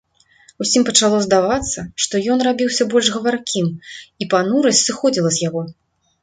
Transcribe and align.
Усім 0.63 0.85
пачало 0.87 1.17
здавацца, 1.25 1.79
што 2.05 2.21
ён 2.35 2.39
рабіўся 2.47 2.87
больш 2.95 3.11
гаваркім, 3.17 3.67
і 4.25 4.31
панурасць 4.33 4.83
сыходзіла 4.89 5.29
з 5.39 5.47
яго. 5.47 5.63